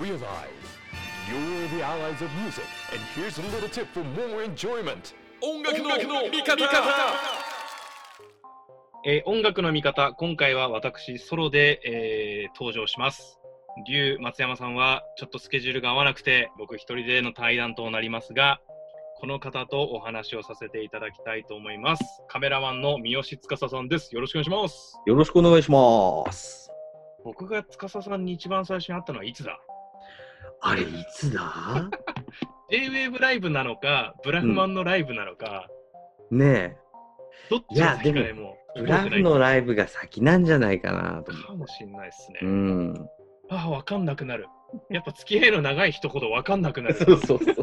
[0.00, 0.20] realize
[1.28, 5.14] you're the allies of music, and here's a little tip for more enjoyment.
[5.40, 5.94] 音楽の
[6.28, 6.56] 味方
[9.04, 13.38] えー音楽の見方、今回は私ソロで、えー登場します。
[13.86, 18.60] 龍松山さんはちょっとスケジュールが合わなくて、僕一人での対談となりますが、
[19.20, 22.04] この方とお話をさせていただきたいと思います。
[22.28, 24.14] カメラマンの三好司さんです。
[24.14, 24.96] よろしくお願いします。
[25.06, 26.70] よろしくお願いします。
[27.24, 29.58] 僕が司さんに一番最初に会ったのはいつだ？
[30.60, 31.90] あれ、いつだ
[32.70, 35.68] ?J-Wave ライブなのか、ブラフマンのライブなのか、
[36.30, 36.76] ね
[37.50, 42.40] どっちが先かででもえ、ブラフのライブが先なんじゃないかなと思かもしんないですね。
[42.42, 42.46] う。
[42.46, 43.08] うん。
[43.50, 44.46] ああ、わかんなくなる。
[44.90, 46.94] やっぱ付き合いの長い人ほどわかんなくなる。
[46.94, 47.54] そうそうそう。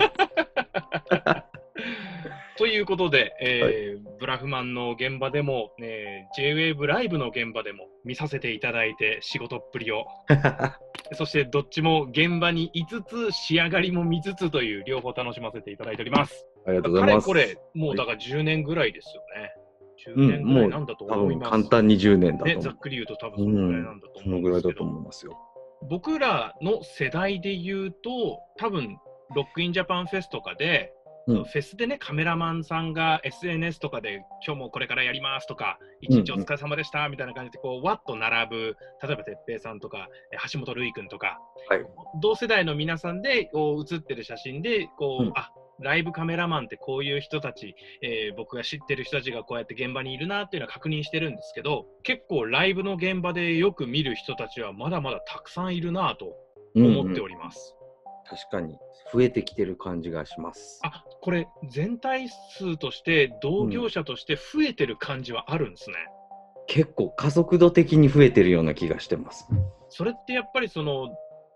[2.57, 10.05] ということで、えーブラフマンの現場でも、えー J-Wave ライブの現場でも見させていただいて、仕事っぷりを。
[11.13, 16.47] そして、どっちも現場にいつつ、仕上がりも見つつという、両方楽しませていただいております。
[16.65, 17.27] ありがとうございます。
[17.27, 19.51] かれこれ、もうだから10年ぐらいですよね。
[20.07, 21.51] 10年ぐらいなんだと思います。
[21.51, 22.57] 簡単に10年だとね。
[22.59, 25.37] ざっくり言うと多分そのぐらいなんだとそ思うんですけど、のぐらいだと思いますよ。
[25.90, 28.97] 僕らの世代で言うと、多分
[29.35, 30.93] ロックインジャパンフェスとかで、
[31.27, 31.43] うん。
[31.43, 41.85] フェスでね、カメラマンさんが SNS とかで、今日もこれからやりますとか、一日お疲れ様でしたみたいな感じで、こう、わっと並ぶ、例えば哲平さんとか、え橋本瑠衣君とか、はい。
[42.21, 45.31] 同世代の皆さんでこう写ってる写真で、こう、うん。
[45.35, 56.34] あライブカメラマンってこういう人たち、えー僕が知ってる人たちがこうやって現場にいるなっていうのは確認してるんですけど、結構ライブの現場でよく見る人たちはまだまだたくさんいるなと
[56.76, 57.76] 思っておりります。
[58.27, 58.77] 確かに、
[59.13, 60.79] 増えてきてる感じがします。
[60.84, 65.95] あこれ、全体数として、同業者として増えてる感じはあるんですね。
[66.68, 69.47] 結構加速度的に増えてるような気がしてます。
[69.90, 71.09] それってやっぱりその、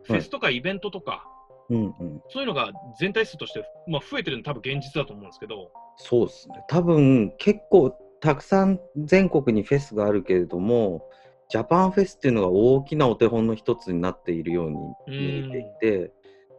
[0.04, 1.26] フェスとかイベントとか、
[1.70, 2.22] うんうん。
[2.30, 6.56] そういうのが全体数として、まあ、増えてるの多分現実だと思うんですけど、そうですね。
[6.68, 7.92] 多分結構
[8.22, 11.08] たくさん全国にフェスがあるけれども、
[11.50, 16.12] ジャパンフェスっていうのが大きなお手本の一つになっているように見えていて、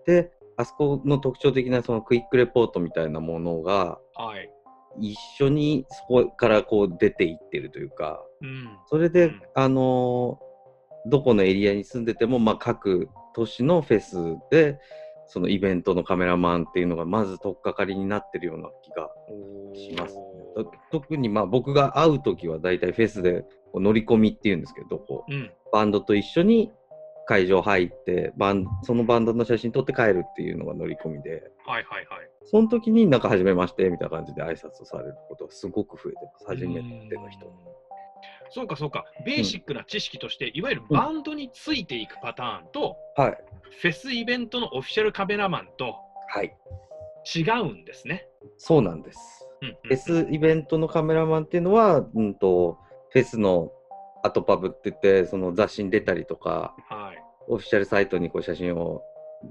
[0.06, 4.50] で、あそこの特徴的なそのクイックレポートみたいなものがはい。
[4.98, 8.68] 一緒にそこからこう出ていってるというか、うん。
[8.88, 10.50] それで、うんあのー
[11.06, 14.16] どこのエリアに住んでても、まあ、各都市のフェス
[14.50, 14.78] で、
[15.26, 19.08] そのイベントのカメラマンっていうのがまず取っかかりになってるような気が
[19.74, 20.22] しますね。
[20.56, 23.44] と特にまあ僕が会うときは大体フェスで
[23.74, 25.50] 乗り込みっていうんですけど、こううん。
[25.72, 26.72] バンドと一緒に
[27.30, 31.30] 会場入ってバン、そのバンドの写真撮って帰るっていうのが乗り込みで、
[31.64, 32.28] はいはいはい。
[32.44, 36.46] その時になんか初めましてみたいな感じで挨拶をされることがすごく増えてます。
[36.48, 37.52] 初めての人うん。
[38.50, 43.38] そうかそうか、ベーシックな知識として、いわゆるバンドについていくパターンと、はい。
[43.80, 45.94] フェスイベントのオフィシャルカメラマンと
[46.26, 46.52] はい。
[47.32, 48.26] 違うんですね。
[48.56, 49.46] そうなんです。
[49.62, 52.78] うんうんフェスイベントのカメラマンっていうのは、うんと、
[53.10, 53.70] フェスの
[54.22, 56.99] アトパブって言って、その雑誌に出たりとか、はい。
[57.48, 59.02] オフィシャルサイトにこう写真を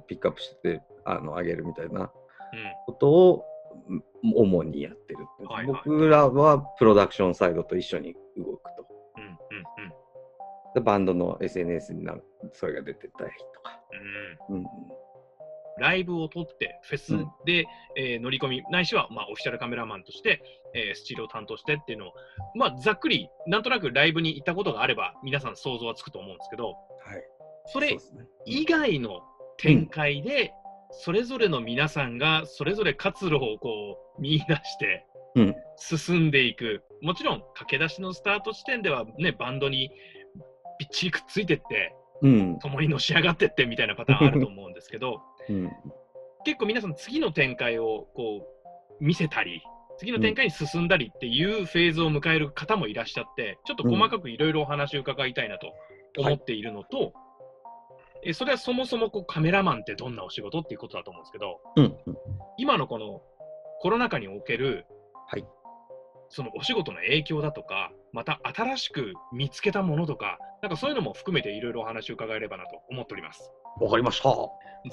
[0.07, 2.09] ピックアップしてあの上げるみたいなうん
[2.85, 3.45] ことを
[3.87, 4.03] うん
[4.35, 5.25] 主にやってる。
[5.47, 8.85] はいはい僕らはプロダクションサイドと一緒に動くと。
[9.17, 9.35] うんうん
[10.75, 12.23] でバンドの SNS になる
[12.53, 13.79] それが出てたりとか。
[14.49, 14.65] うんうんうん
[15.79, 17.13] ライブを撮って、フェス
[17.45, 20.41] で、えー乗り込み、ないしは、まあ、オフィシャルカメラマンとして、
[20.75, 22.13] えースチールを担当してっていうのを、
[22.53, 26.77] まあ、ざっくり、なんとなくライブに行ったことがあれば、皆さん想像はつくと思うんですけど、はい。
[27.71, 27.97] それ。
[28.45, 29.21] 以外の
[29.57, 30.53] 展開で、
[30.91, 39.91] それぞれの皆さんがそれぞれ活路をこう見出してうん進んでいく、もちろん駆け出しのスタート地点では、ね、バンドに
[40.77, 42.59] びっちりくっついてって、うん。
[42.59, 45.71] 共にのし上がってってみたいなパターンあると思うんですけど、 うん。
[46.43, 48.45] 結構皆さん次の展開をこ
[48.99, 49.61] う見せたり、
[49.97, 55.73] 次の展開に進んだりっていうフェーズを迎える方もいらっしゃって、ちょっと細かくいろいろお話を伺いたいなと
[56.17, 57.13] 思っているのと、
[58.23, 61.97] えそれはそもそもこうカメラマンってどんなお仕事っていうことだと思うんですけど、うん。
[62.57, 63.21] 今のこの
[63.81, 64.85] コロナ禍における、
[65.27, 65.45] はい
[66.31, 73.51] そのお仕事の影響だとか、また新しく見つけたものとか、なんかそういうのも含めていろいろお話を伺えればなと思っております。
[73.81, 74.29] わかりました。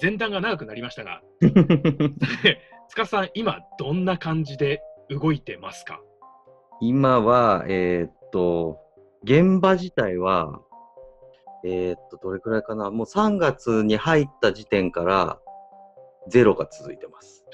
[0.00, 1.20] 前段が長くなりましたが、
[2.88, 4.80] 塚さん、今どんな感じで
[5.10, 6.00] 動いてますか？
[6.80, 8.78] 今は、えーっと、
[9.22, 10.60] 現場自体は、
[11.68, 15.40] えーっと、どれくらいかな、もう3月に入った時点から、
[16.28, 17.44] ゼロが続いてます。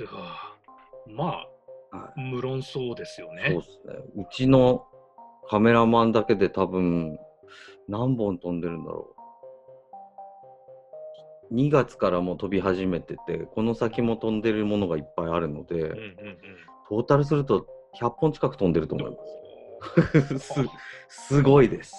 [1.06, 1.46] まは
[1.92, 3.54] あ、無論そうですよそうね。
[3.54, 3.94] ですね。
[4.22, 4.86] うちの
[5.48, 7.18] カメラマンだけで多分、
[7.88, 9.14] 何本飛んでるんだろ
[11.50, 11.54] う。
[11.54, 16.38] 2月からもう飛び始めてて、この先も飛んでるものがいっぱいあるので、うんうんうん。
[16.88, 17.66] トータルすると
[17.98, 20.38] 100本近く飛んでると思います。
[20.38, 20.68] す
[21.08, 21.94] すごいです。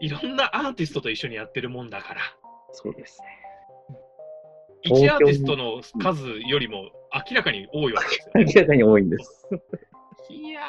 [0.00, 2.20] いろんなアーティストと一緒にやってるもんだから、
[2.72, 3.20] そうです。
[4.86, 6.90] 1アーティストの数よりも
[7.30, 8.52] 明らかに多いわけですよね。
[8.54, 9.48] 明らかに多いんです。
[10.30, 10.60] いや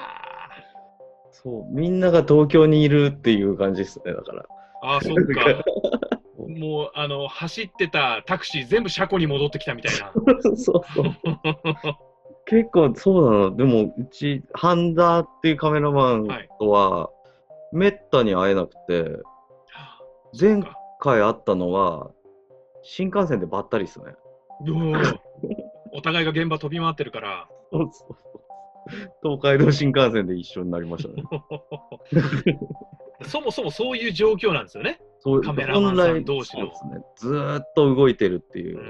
[1.31, 4.43] そう、みんなが東京にいるっていう感じですね、だから。
[4.43, 4.45] ー、
[4.83, 5.63] ああ、そっか。
[6.47, 10.11] もう、あの、走ってたタクシー全部車庫に戻ってきたみたいな。
[10.41, 10.83] そうそう。
[12.45, 13.55] 結構そうなの。
[13.55, 16.27] でも、うち、ハンダっていうカメラマン
[16.59, 17.09] とは、
[17.71, 19.21] めったに会えなくて、
[20.39, 20.61] 前
[20.99, 22.11] 回会ったのは、
[22.81, 24.05] 新幹線でばったりですね。
[24.65, 24.73] う
[25.93, 27.47] おお互いが現場飛び回ってるから。
[27.71, 28.15] そうそう
[29.21, 31.23] 東海道新幹線で一緒になりましたね。
[33.23, 34.99] そもそもそういう状況なんですよね。
[35.19, 37.03] そうカメラマンさん同士のですね。
[37.17, 38.83] ずーっと動いてるっていうう。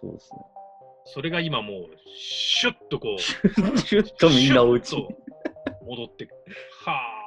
[0.00, 0.38] そうですね。
[1.06, 3.18] それが今もう、シュッとこう、
[3.78, 4.94] シュッとみんなおうち
[5.86, 6.28] 戻って。
[6.84, 7.19] はあ。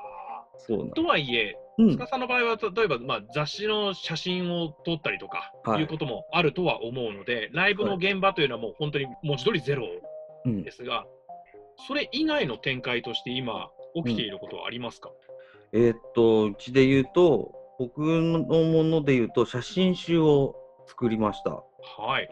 [0.68, 1.92] とはいえ、うん。
[1.92, 5.81] 塚さんの場合は、例えば、まあ、雑誌の写真を撮ったりとか、はい。
[5.81, 9.88] い、うこともあるとは思うので、ライブの現場というのはもう本当に文字通りゼロ
[10.45, 10.63] うん。
[10.63, 11.06] ですが、
[11.88, 15.12] それ以外の展開として今、起きていることはありますか、
[15.71, 20.56] えーっと、うちで言うと、僕のもので言うと、写真集を
[20.88, 21.51] 作りました。
[21.51, 22.30] はい。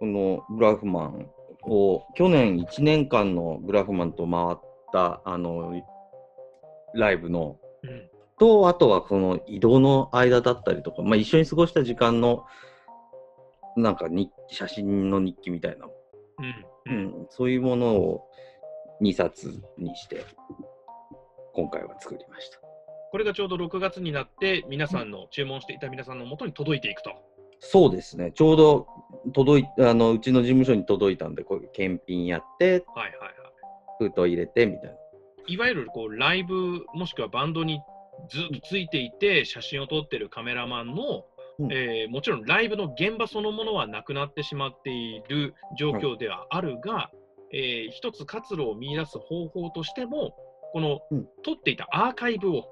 [0.00, 1.30] このグラフマン
[1.62, 4.58] を、去年1年間のグラフマンと回っ
[4.92, 5.74] た、あの、
[6.94, 8.10] ライブの、うん。
[8.38, 12.44] と、あとはその移動の間だったりとか、まあ、一緒に過ごした時間の、
[13.76, 15.86] なんか日写真の日記みたいな、
[16.86, 16.94] うん。
[16.94, 17.22] ううん。
[17.22, 18.24] ん、そういうものを
[19.02, 20.24] 2冊にして、
[21.54, 22.58] 今回は作りました。
[23.10, 27.12] これがちょうど6月になって、皆さんの、注文していた皆さんのもとに届いていくと。
[27.60, 28.86] そうですね、ちょうど
[29.32, 33.32] 届いあのうちの事務所に届いたんで、こう検品やって、はいはいはい。
[33.98, 34.96] 封筒入れてみたいな。
[35.46, 37.80] いわゆるこうライブもしくはバンドに
[38.30, 41.24] ずっとついていて写真を撮ってるカメラマンの、
[41.58, 41.72] うん。
[41.72, 47.10] えーもちろんライブの現場そのものはなくなってしまっている状況ではあるが、
[47.52, 50.34] えー一つ活路を見出す方法としても
[50.72, 51.26] この、うん。
[51.44, 52.64] 撮っていたアーカイブを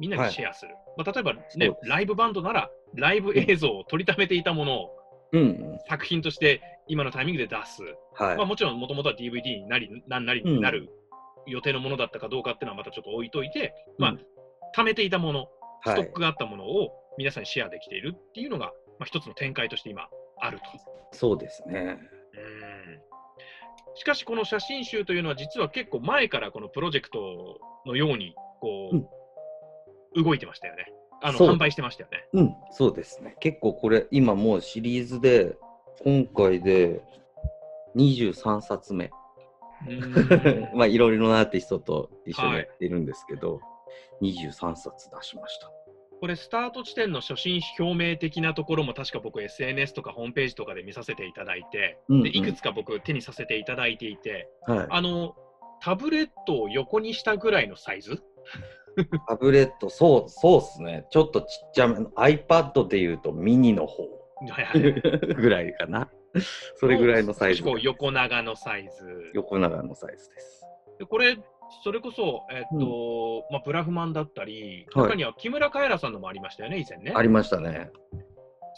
[0.00, 1.88] みんなにシェアする、まあ、例えば、ねで、す。
[1.88, 4.96] ライブバンドならライブ映像を撮りためていたものを
[5.32, 7.82] うん、作品として今のタイミングで出す、
[8.14, 8.36] はい。
[8.36, 10.88] まあ、もちろんもともとは DVD になり何なりになる
[11.46, 14.20] 予定のものだったかどうかっていうのはまたちょっと置いといて、まあうん、
[14.76, 15.48] 貯めていたもの、
[15.84, 18.66] スはいトックがあったものを皆さんにシェアできているっていうのが、
[18.98, 20.08] まあ、一つの展開として今
[20.40, 20.64] あると。
[21.12, 21.98] そうですね。
[22.34, 22.42] う
[23.02, 23.06] ん
[23.96, 30.92] しかし、この写真集というのは実は結構前からこのプロジェクトのようにこう、動いてましたよね。
[31.22, 32.28] あの販売してましたよね。
[32.34, 33.36] うん、そうですね。
[33.40, 35.56] 結構これ、今もうシリーズで、
[36.04, 37.00] 今回で
[37.96, 39.10] 23冊目。
[39.88, 43.60] うん まあ、いろいろなアーティストと一緒にやってるんですけど、
[44.22, 45.70] 23冊出しました。
[46.20, 54.86] これ、スタート地点の初心表明的なところも確か僕 SNS とかホームページとかで見させていただいて、うんうんでいくつか僕手にさせていただいていて、はい。
[54.88, 55.36] あの、
[55.82, 58.22] タブレットを横にしたぐらいのサイズ？
[59.28, 61.06] タブレット、そう、そうっすね。
[61.10, 64.04] ちょっとちっちゃめの iPad でいうとミニの方
[64.48, 64.92] はいはい
[65.34, 66.10] ぐらいかな。
[66.76, 69.30] それぐらいのサイズ横長のサイズ。
[69.34, 70.66] 横長のサイズです。
[70.98, 71.36] でこれ、
[71.82, 77.12] それこそ、えっと、まあ、ブラフマンだったり、はい中には木村カエラさんのもありましたよね、以前ね。
[77.14, 77.90] ありましたね。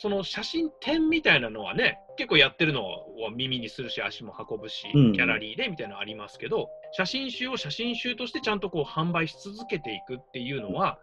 [0.01, 10.99] その写真展みたいなのはね、結構やってるのは耳にするし、足も運ぶし、うんギャラリーでみたいなのありますけど、写真集を写真集としてちゃんとこう販売し続けていくっていうのは、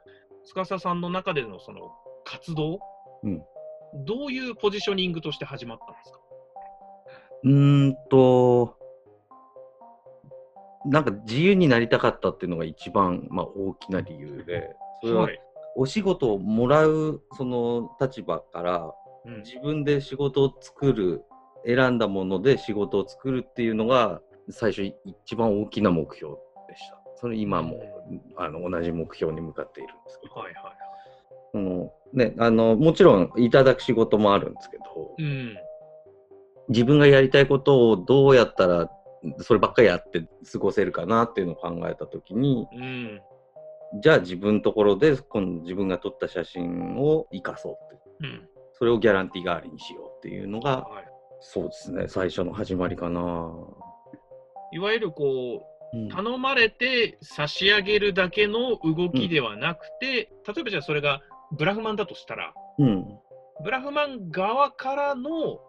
[0.45, 1.91] 司さんの中でのその
[2.23, 2.79] 活動、
[3.23, 3.43] うん
[3.99, 6.19] どういうポジショニングとして始まったんですか？
[7.45, 8.75] うーんと、
[10.85, 15.39] なんか自由になりたかったっていうのが一番、まあ、大きな理由で、それははい。
[15.77, 18.93] お仕事をもらうその立場から
[19.25, 21.23] うん自分で仕事を作る
[21.65, 26.35] 選んだもので仕事を作るっていうのが最初一番大きな目標
[26.69, 26.97] でした。
[27.17, 27.81] それ今も
[28.37, 30.75] あの同じ目標に向かっているんですけど、はいはい。
[31.51, 34.83] そのね、あのもちろんいただく仕事もあるんですけど、
[35.17, 35.57] うん。
[36.69, 38.89] 自分がやりたいことをどうやったら
[39.39, 43.21] そればっかりやって過ごせるかなっていうのを考えた時にうん。
[44.01, 48.49] じゃあ自分のところでこの自分が撮った写真を生かそうってうん。
[48.73, 51.05] それをギャランティー代わりにしようっていうのがはい
[51.41, 53.51] そうですね最初の始まりかな。
[54.73, 61.21] いわゆるこう、うん頼まれて差し上げるだけの動きではなくて、例えばじゃあそれが
[61.53, 63.05] ブラフマンだとしたら、うん
[63.63, 65.59] ブラフマン側からの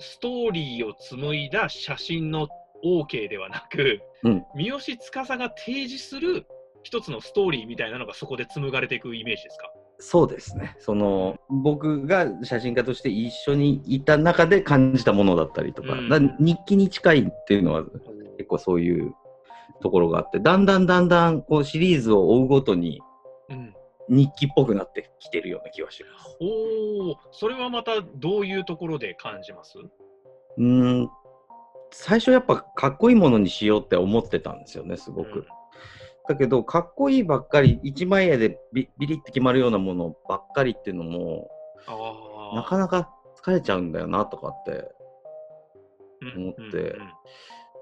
[0.00, 2.48] ストーリーを紡いだ写真の
[2.84, 4.44] OK ではなく、うん。
[4.54, 6.46] 三好司が提示する
[6.82, 9.70] 一つのストーリーみたいなのがそこで紡がれていくイメージですか？
[10.00, 10.76] そうですね。
[10.80, 16.08] その、僕が写真家として一緒にいた中で感じたものだったりとか、うん。
[16.08, 17.84] だ日記に近いっていうのは
[18.36, 19.14] 結構そういう
[19.80, 23.04] ところがあって、だんだんだんだんこうシリーズを追うごとにうん、
[24.08, 26.36] 日記っぽくなってきてるような気はします。
[26.40, 29.78] おお、それはまたどういうところで感じます？
[29.78, 31.10] うーん、
[31.90, 35.46] 最初やっぱかっこいいものにしようって思ってたんですよね、すごく。
[36.28, 41.50] だけど、かっこいいばっかり、一枚絵でビビリって決まるようなものばっかりっていうのも、
[42.54, 43.10] なかなか
[43.42, 44.90] 疲れちゃうんだよなとかって。
[46.36, 46.96] 思って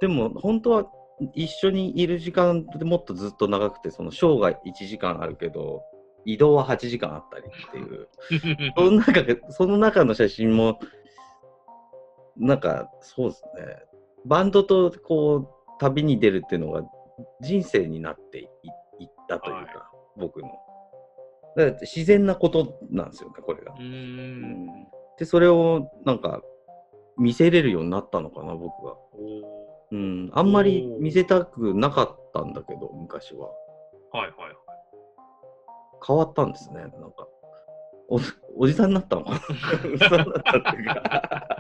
[0.01, 0.91] でも、本当は
[1.35, 4.57] 一緒にいる時間ってもっとずっと長くて、そのショーが1
[4.89, 5.85] 時間あるけど、
[6.25, 8.09] 移動は8時間あったりっていう。
[8.77, 10.79] その中で、その中の写真も、
[12.37, 13.77] なんか、そうですね。
[14.25, 15.49] バンドとこう、
[15.79, 16.83] 旅に出るっていうのが
[17.41, 18.43] 人生になってい
[19.01, 20.49] いったというか、僕の。
[21.57, 23.77] だから自然なことなんですよね、これがう。
[23.77, 24.67] ーん
[25.19, 26.41] で、それをなんか、
[27.19, 28.93] 見せれるようになったのかな、僕が。
[28.93, 33.51] おうん、あんまり見せたくなかったんだけど、昔は。
[34.15, 34.62] ーはいはい
[36.07, 37.29] 変わったんですね、なんか。
[38.09, 38.21] お
[38.57, 39.41] おじさんになったのかな。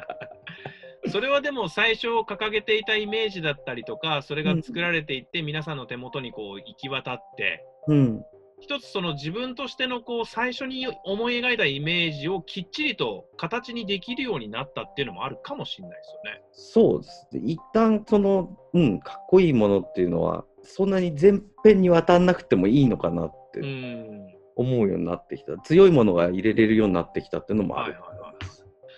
[1.10, 8.24] それはでも最初掲げていたイメージだったりとか、それが作られていって、皆さんの手元にこう行き渡って、うん。
[8.60, 16.42] 一つその自分としてのこう最初に思い描いたイメージをきっちりと形にできるようになったっていうのもあるかもしれないですよね。
[16.52, 17.40] そうですね。
[17.44, 24.42] 一旦その、うん、かっこいいものっていうのは、そんなに全編にわたんなくてもいいのかなっうてん。
[24.54, 25.56] 思うようになってきた。
[25.58, 27.94] 強いものが入れれるようになってきたっていうのもある。
[27.94, 28.32] はいはいはい。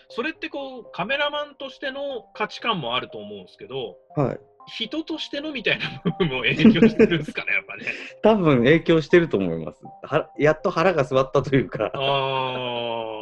[0.08, 4.40] それってこうカメラマンとしての価値観もあると思うんですけど、はい。
[4.66, 7.84] 人としてのみたいな部分も影響してるんですかね、やっぱね。
[8.22, 9.82] 多分影響してると思います。
[10.02, 13.14] はやっと腹が据わったというか、ああ。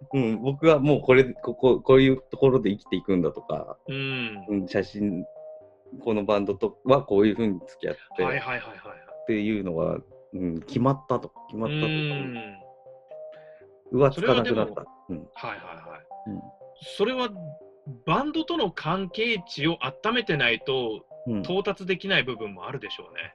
[0.14, 4.46] うん、僕はもうこれ、ここ、こういうところで生きていくんだとか、うん。
[4.48, 5.24] うん、写真、
[6.02, 8.70] このバンドとはこういうふうに付き合って、はいはいはいはい。
[9.22, 9.98] っていうのが、
[10.32, 11.82] うん、決まったとか、決まったと
[14.02, 14.84] か、うつかなくなった。
[15.08, 16.30] うんはいはいはい。
[16.30, 16.40] うん
[16.96, 17.28] それは
[18.06, 23.32] バンドとの関係値を温めてないとうん、到達できない部分もあるでしょうね。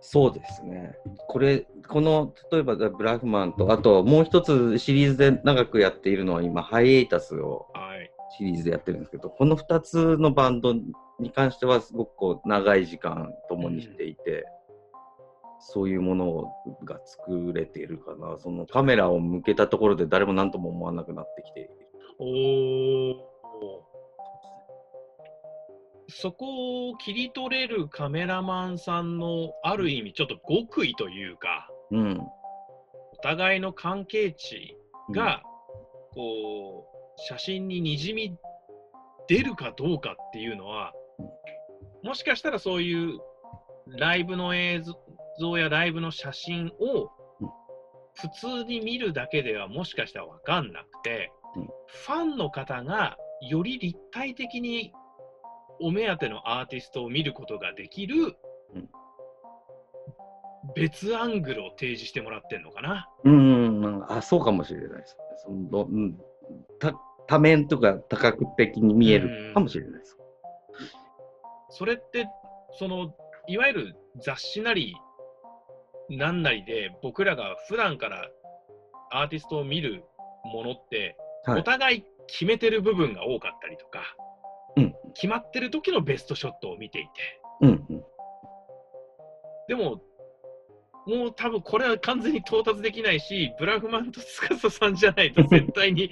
[0.00, 0.94] そうですね。
[1.28, 8.10] これ、この、例えばブラフマンと、あともう一つシリーズで長くやっているのは今、ハイエイタスをはい。
[8.36, 10.74] シリーズでやってるんですけど、この2つのバンド
[11.18, 14.46] に関してはすごくこう長い時間共にしていて、
[15.70, 18.38] そういうものが作れているかな。
[18.38, 21.70] そのカメラを向けたところで誰も何とも思わなくなってきている。
[22.18, 22.24] お
[23.10, 23.84] お。
[26.08, 32.18] そこを切り取れるカメラマンさんのある意味ちょっと極意というか、うん。
[32.18, 34.74] お互いの関係値
[35.12, 35.42] が、
[36.14, 38.38] こう写真ににじみ
[39.28, 40.94] 出るかどうかっていうのは、
[42.02, 43.18] もしかしたらそういう
[43.86, 45.07] ライブの映像
[45.58, 47.48] やライブの写真をうん
[48.14, 53.16] 普通に見るだけではもしかしたら分かんなくて、うんファンの方が
[53.48, 54.92] より立体的に
[55.80, 58.36] お目当てのアーティストを見ることができる
[58.74, 58.88] うん
[60.74, 63.08] 別アングルを提示してもらってんのかな？
[63.24, 65.16] うん、うんあ、そうかもしれないです。
[65.44, 66.18] そのうん、
[66.78, 66.92] た
[67.26, 70.18] 多面とか多角的に見えるかもしれないです。
[71.70, 72.26] それって、
[72.78, 73.14] その、
[73.46, 74.94] いわゆる雑誌なり、
[76.10, 78.28] なんなりで、僕らが普段から
[79.10, 80.04] アーティストを見る
[80.44, 84.00] ものって、はいお互い決めてる部分が多かったりとか、
[84.76, 87.10] うん決まってる時のベストショットを見ていて、
[87.62, 88.04] うん、うん。
[89.68, 90.02] でも、
[91.06, 96.10] もう多分これは完全に到達できないし、ブラフマンと司さんじゃないと絶対に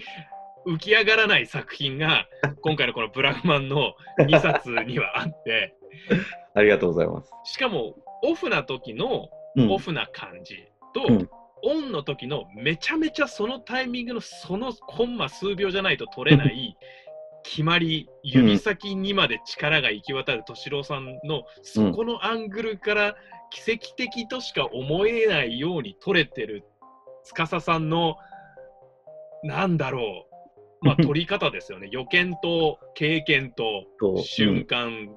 [0.67, 2.27] 浮き上がらない作品が、
[2.63, 5.75] 今回のこのブラフマンの2冊にはあって、
[6.55, 7.31] ありがとうございます。
[7.45, 10.57] しかもオフな時のうんオフな感じ
[10.95, 11.29] と、うん。
[11.63, 16.77] オンの時のめちゃめちゃそのタイミングのそのコンマ数秒じゃないと取れない
[17.47, 23.17] 決まり、指先にまで力が行き渡る敏郎さんのそこのアングルから
[23.51, 26.65] 奇跡的としか思えないように取れてる
[27.25, 28.17] 司さんの
[29.45, 30.27] なんだろ
[30.83, 31.89] う、まあ、取り方ですよね。
[31.93, 35.09] 予見と経験とと瞬間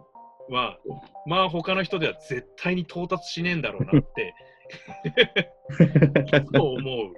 [0.50, 0.77] は、
[1.25, 4.34] まあ他の人では絶対に到達しねえんだろうなって
[6.53, 7.13] そう思う。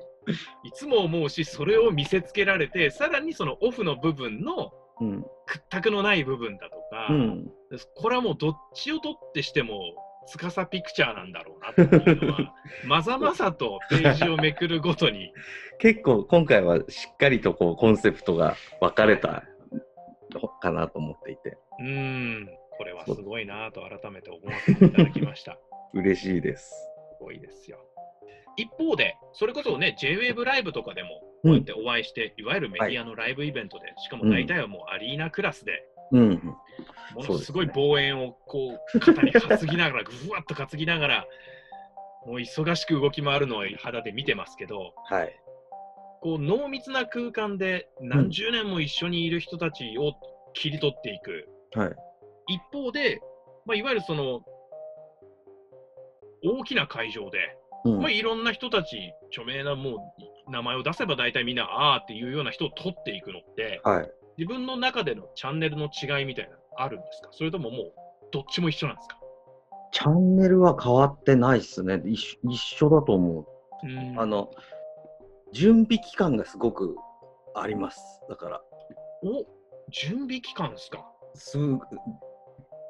[0.63, 4.71] いつも思うし、それを見せつけられて、さらにそのオフの部分の
[5.01, 5.25] うん。
[5.47, 7.51] 屈託のない部分だとか、うん。
[7.95, 9.81] これはもうどっちを取ってしても、
[10.27, 12.53] 司ピクチャーなんだろうなっていうのは、
[12.85, 15.33] まざまざとページをめくるごとに、
[15.79, 19.43] 結構今回はしっかりとこうコンセプトが分かれた
[20.31, 22.49] のかなと思っていて、うーん、
[22.81, 25.59] これはすごいなと改めて思わせていただきました。
[25.93, 26.71] 嬉しいです。
[26.71, 27.77] すごいですよ。
[28.57, 36.41] 一方で、それこそね、JWAVE ライブとかでも、こううやってお会いして、いわゆるメディアのライブイベントで、しかも大体はもうアリーナクラスで、うん。
[37.13, 41.27] ものすごい望遠をこう肩に担ぎながら、ぐわっと担ぎながら、
[42.25, 45.39] もう忙しく動き回るのを肌で見てますけど、はい。
[46.21, 50.15] こう濃密な空間で何十年も一緒にいる人たちを
[50.55, 51.47] 切り取っていく。
[51.79, 51.95] はい。
[52.47, 53.19] 一方で、
[53.65, 54.41] まあ、いわゆるその
[56.43, 57.37] 大きな会場で、
[57.85, 60.13] うんまあ、いろんな人たち、著名なも
[60.47, 64.11] う名前を出せば大体みんな、あーっていうような人を取っていくのって、はい。
[64.37, 67.29] 自分の中でのチャンネルの違いみたいなのあるんですか？
[67.31, 67.93] それとももう、
[68.31, 69.17] どっちも一緒なんですか？
[69.91, 72.01] チャンネルは変わってないっすね。
[72.05, 73.45] 一緒一緒だと思う。
[73.83, 74.49] うんあの、
[75.51, 76.95] 準備期間がすごく
[77.55, 77.99] あります。
[78.29, 78.61] だから、
[79.23, 79.45] お
[79.91, 81.05] 準備期間ですか？
[81.35, 81.79] すぐ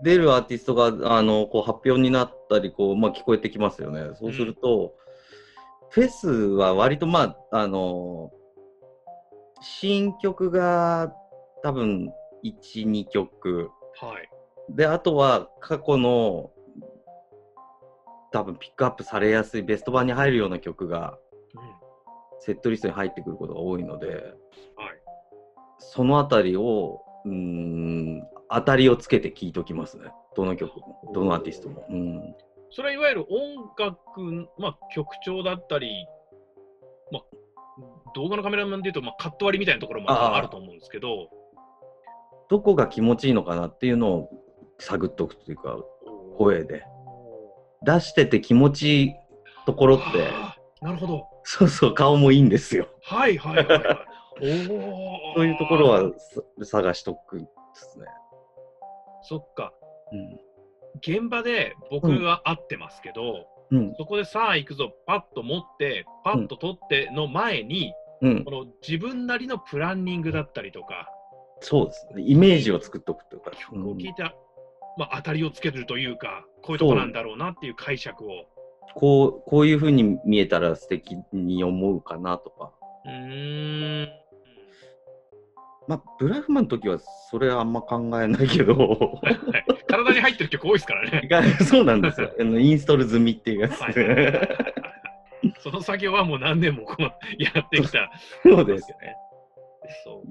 [0.04, 4.16] 出るアーティストがあのこう発表になったりこう、まあ、聞こえてきますよね。
[4.16, 4.96] そうすると、
[5.90, 8.32] フェスは割とまあ、あの
[9.62, 11.14] 新曲が
[11.64, 12.12] 多分
[12.44, 13.70] 1、2曲。
[14.00, 14.30] はい。
[14.76, 16.52] で、あとは過去の
[18.32, 21.18] 多分ピックアップされやすいベスト版に入るような曲が
[21.56, 21.82] うん
[22.42, 24.26] セットリストに入ってくることが多いので、はい。
[25.78, 30.12] そのあたりを、うーん、当たりをつけて聴いときますね。
[30.36, 31.86] どの曲も、どのアーティストも。
[31.90, 32.36] うん、
[32.70, 36.06] それはいわゆる音楽、まあ、曲調だったり、
[37.12, 37.24] まあ、
[38.14, 41.30] 動画のカメラマンでいうと、まあ、カット割りみたいなところもあると思うんですけど、
[42.50, 44.30] どこが気持ちいいのかなっていうのを
[44.80, 45.78] 探っておくというか、
[46.38, 46.84] 声で。
[47.84, 49.14] 出してて気持ちいい
[49.66, 50.30] ところって、
[50.82, 51.26] なるほど。
[51.44, 52.90] そうそう、顔もいいんですよ。
[53.02, 54.06] はいはいはい、は
[54.42, 54.70] い。
[54.70, 55.34] おお。
[55.38, 58.06] そういうところはさ探しとくんですね。
[59.24, 59.74] そっか。
[60.12, 60.40] うん。
[61.00, 63.94] 現場で僕が会ってますけど、うん。
[63.98, 68.44] そこでさあ行くぞ、パッと持って、パッと取っての前に、うん。
[68.44, 71.08] この自分なりのプランニングだったりとか、
[71.62, 72.24] そうですね。
[72.26, 73.52] イメージを作っておくというか。
[73.52, 74.24] 曲を聴いて、
[74.98, 78.46] まあ、当たりをつけるというか、こういうとこなんだろうなっていう解釈を。
[78.96, 82.72] こう、こういうふうに見えたら素敵に思うかなとか。
[83.06, 84.21] うーん。
[85.88, 89.36] まあ、ブラフマンの時はそれはあんま考えないけど、は い
[89.88, 91.28] 体に入ってる曲多いですからね。
[91.66, 92.32] そうなんですよ。
[92.40, 93.80] あのインストール済みっていうやつ
[95.60, 98.12] その作業はもう何年もこうやってきた。
[98.44, 99.16] そうですよね。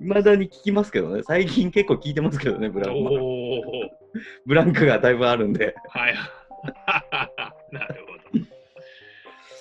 [0.00, 1.22] いまだに聞きますけどね。
[1.24, 3.14] 最近結構聞いてますけどね、ブラフマン。
[4.46, 5.74] ブランクがだいぶあるんで。
[5.88, 6.14] はい。
[7.72, 8.44] なるほど。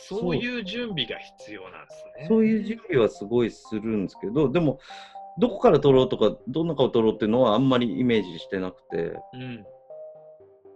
[0.10, 2.26] そういう準備が必要なんですね。
[2.28, 4.80] そういう準備はすごいするんですけど、でも、
[5.40, 9.66] どこから撮ろうとか、どんな顔撮ろうっていうのはあんまりイメージしてなくて、うん。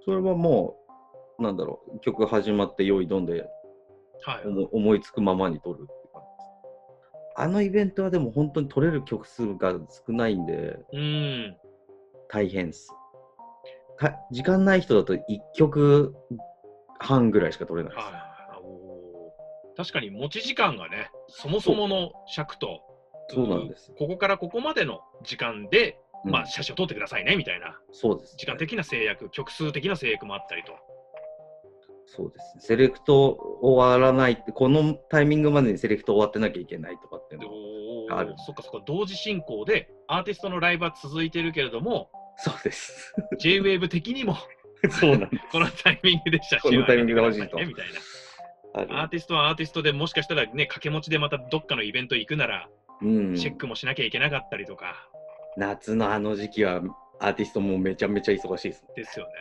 [0.06, 0.78] それはも
[1.40, 3.46] う、なんだろう、曲始まって用意どんで
[4.26, 4.48] はい。
[4.48, 7.34] 思思いつくままに撮るって感じです。
[7.36, 9.74] あのイベントはでも本当に撮れる曲数が
[10.08, 11.58] 少ないんで、うん。
[12.30, 12.90] 大変っす。
[13.98, 15.20] か時間ない人だと1
[15.56, 16.16] 曲
[17.00, 18.06] 半ぐらいしか撮れないです。
[18.06, 18.34] はい。
[19.76, 22.82] 確かに持ち時間がね、そもそもの尺と、
[23.34, 23.94] そうなんです。
[23.98, 30.74] ここからここまでの時間で、うんまあ、写真を撮ってくださいねみたいな、そうです、時間的な制約、曲数的な制約もあったりと。
[32.06, 32.68] そうです。
[32.68, 43.14] セレクト終わらないって、このタイミングまでにセレクト終わってなきゃいけないとかっていうのはおあるーそっかそっか、同時進行で、アーティストのライブは続いてるけれども、そうです。
[43.42, 44.38] JWAVE 的にも、
[44.92, 45.48] そうなんです。
[45.52, 47.86] このタイミングで写真をこのタイミングで欲しいとみたい
[48.76, 49.02] あな。
[49.02, 52.70] アーティストはアーティストでもしかしたらね、掛け持ちでまたどっかのイベント行くなら、
[53.02, 55.10] うん、チェックもしなきゃいけなかったりとか、
[55.58, 56.82] 夏のあの時期は
[57.20, 58.84] アーティストもめちゃめちゃ忙しいです。
[58.96, 59.32] ですよね。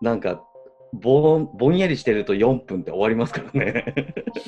[0.00, 0.42] なんか
[0.94, 3.94] ぼん、ぼんやりしてると4分って終わりますからね。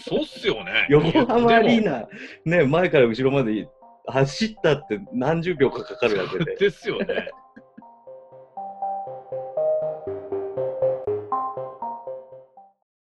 [0.07, 0.87] そうっすよね。
[0.89, 2.09] 横浜アリーナ、
[2.45, 3.69] ね、前から後ろまで
[4.07, 6.57] 走ったって何十秒かかかるわけで。
[6.57, 7.31] ですよね。